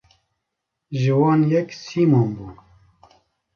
Ji 0.99 1.13
wan 1.19 1.41
yek 1.51 1.69
Sîmon 1.83 2.27
bû. 2.35 2.47